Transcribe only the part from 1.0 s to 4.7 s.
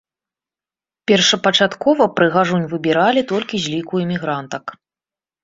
Першапачаткова прыгажунь выбіралі толькі з ліку эмігрантак.